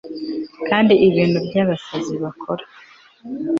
[0.67, 2.63] kandi ibintu byabasazi bakora